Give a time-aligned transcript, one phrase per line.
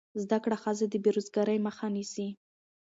[0.21, 2.27] زده کړه ښځه د بېروزګارۍ مخه نیسي.